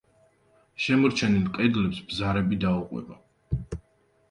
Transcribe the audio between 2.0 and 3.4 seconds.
ბზარები დაუყვება.